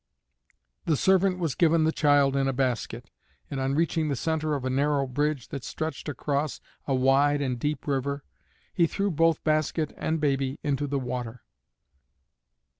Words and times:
The 0.85 0.97
servant 0.97 1.37
was 1.37 1.53
given 1.53 1.83
the 1.83 1.91
child 1.91 2.35
in 2.35 2.47
a 2.47 2.53
basket, 2.53 3.11
and 3.51 3.59
on 3.59 3.75
reaching 3.75 4.09
the 4.09 4.15
center 4.15 4.55
of 4.55 4.65
a 4.65 4.69
narrow 4.71 5.05
bridge 5.05 5.49
that 5.49 5.63
stretched 5.63 6.09
across 6.09 6.59
a 6.87 6.95
wide 6.95 7.39
and 7.39 7.59
deep 7.59 7.85
river, 7.85 8.23
he 8.73 8.87
threw 8.87 9.11
both 9.11 9.43
basket 9.43 9.93
and 9.97 10.19
baby 10.19 10.57
into 10.63 10.87
the 10.87 10.97
water. 10.97 11.43